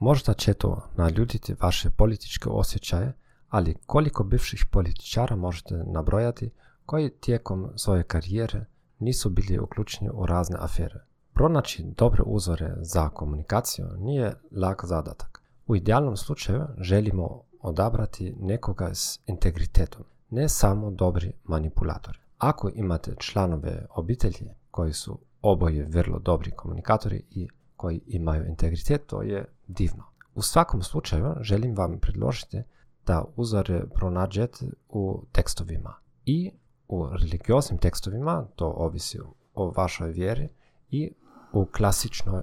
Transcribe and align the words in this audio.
Možda 0.00 0.34
će 0.34 0.54
to 0.54 0.82
naljuditi 0.96 1.54
vaše 1.60 1.90
političke 1.90 2.48
osjećaje, 2.48 3.12
ali 3.48 3.76
koliko 3.86 4.24
bivših 4.24 4.66
političara 4.70 5.36
možete 5.36 5.74
nabrojati 5.74 6.50
koji 6.86 7.10
tijekom 7.10 7.70
svoje 7.76 8.02
karijere 8.02 8.64
nisu 8.98 9.30
bili 9.30 9.58
uključeni 9.58 10.10
u 10.14 10.26
razne 10.26 10.56
afere. 10.60 11.04
Pronaći 11.34 11.84
dobre 11.96 12.22
uzore 12.26 12.74
za 12.76 13.08
komunikaciju 13.08 13.86
nije 13.98 14.34
lak 14.56 14.84
zadatak. 14.84 15.42
U 15.66 15.76
idealnom 15.76 16.16
slučaju 16.16 16.62
želimo 16.78 17.42
odabrati 17.60 18.34
nekoga 18.40 18.94
s 18.94 19.20
integritetom, 19.26 20.04
ne 20.30 20.48
samo 20.48 20.90
dobri 20.90 21.32
manipulatori. 21.44 22.18
Ako 22.38 22.70
imate 22.74 23.14
članove 23.18 23.86
obitelji 23.90 24.50
koji 24.70 24.92
su 24.92 25.18
oboje 25.42 25.84
vrlo 25.84 26.18
dobri 26.18 26.50
komunikatori 26.50 27.22
i 27.30 27.48
koji 27.80 28.00
imaju 28.06 28.46
integritet, 28.46 29.06
to 29.06 29.22
je 29.22 29.44
divno. 29.66 30.04
U 30.34 30.42
svakom 30.42 30.82
slučaju 30.82 31.34
želim 31.40 31.76
vam 31.76 31.98
predložiti 32.00 32.62
da 33.06 33.24
uzore 33.36 33.82
pronađete 33.94 34.66
u 34.88 35.24
tekstovima 35.32 35.94
i 36.24 36.50
u 36.88 37.08
religioznim 37.12 37.78
tekstovima, 37.78 38.46
to 38.56 38.66
ovisi 38.66 39.18
o 39.54 39.72
vašoj 39.76 40.10
vjeri, 40.10 40.48
i 40.90 41.12
u 41.52 41.66
klasičnoj 41.76 42.42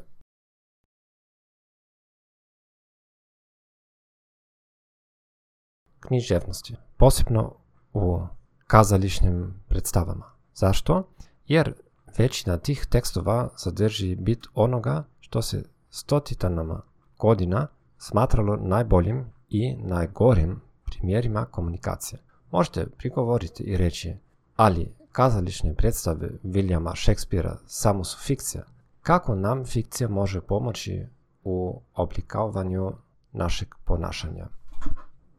književnosti, 6.00 6.76
posebno 6.98 7.56
u 7.94 8.20
kazališnim 8.68 9.64
predstavama. 9.68 10.26
Zašto? 10.54 11.10
Jer 11.48 11.74
većina 12.18 12.58
tih 12.58 12.86
tekstova 12.90 13.50
sadrži 13.56 14.16
bit 14.16 14.48
onoga 14.54 15.04
što 15.28 15.42
se 15.42 15.64
stotinama 15.90 16.82
godina 17.20 17.68
smatralo 17.98 18.56
najboljim 18.56 19.26
i 19.50 19.76
najgorim 19.76 20.62
primjerima 20.86 21.46
komunikacije. 21.46 22.20
Možete 22.52 22.86
prigovoriti 22.98 23.64
i 23.64 23.78
reći, 23.78 24.16
ali 24.56 24.96
kazališne 25.12 25.76
predstave 25.76 26.30
Williama 26.44 26.96
Shakespearea 26.96 27.58
samo 27.66 28.04
su 28.04 28.18
fikcija. 28.20 28.64
Kako 29.02 29.36
nam 29.36 29.66
fikcija 29.66 30.10
može 30.10 30.42
pomoći 30.42 31.06
u 31.44 31.82
oblikovanju 31.96 32.92
našeg 33.32 33.68
ponašanja? 33.86 34.48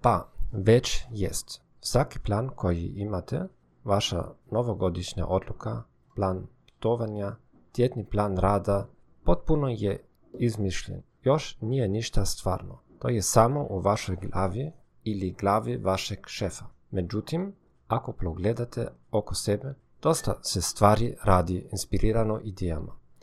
Pa, 0.00 0.28
već 0.52 1.04
jest. 1.10 1.62
Svaki 1.80 2.18
plan 2.18 2.48
koji 2.56 2.86
imate, 2.86 3.41
vaša 3.84 4.24
novogodišnja 4.50 5.26
odluka, 5.26 5.82
plan 6.14 6.46
putovanja, 6.66 7.36
tjedni 7.72 8.04
plan 8.04 8.36
rada, 8.36 8.86
potpuno 9.28 9.68
je 9.68 10.04
izmišljen. 10.38 11.02
Još 11.22 11.56
nije 11.60 11.88
ništa 11.88 12.24
stvarno. 12.24 12.78
To 12.98 13.08
je 13.08 13.22
samo 13.22 13.66
u 13.70 13.80
vašoj 13.80 14.16
glavi 14.16 14.72
ili 15.04 15.36
glavi 15.40 15.76
vašeg 15.76 16.18
šefa. 16.26 16.64
Međutim, 16.90 17.54
ako 17.86 18.12
pogledate 18.12 18.88
oko 19.10 19.34
sebe, 19.34 19.74
dosta 20.02 20.34
se 20.42 20.62
stvari 20.62 21.16
radi 21.24 21.68
inspirirano 21.72 22.40
idejama. 22.44 22.98